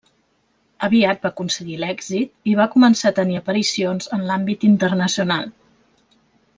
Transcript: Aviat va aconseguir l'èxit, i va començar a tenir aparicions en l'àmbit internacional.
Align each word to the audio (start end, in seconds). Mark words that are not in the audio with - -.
Aviat 0.87 1.21
va 1.27 1.31
aconseguir 1.33 1.75
l'èxit, 1.83 2.33
i 2.53 2.55
va 2.61 2.67
començar 2.77 3.11
a 3.13 3.17
tenir 3.21 3.39
aparicions 3.43 4.13
en 4.19 4.27
l'àmbit 4.31 4.69
internacional. 4.75 5.49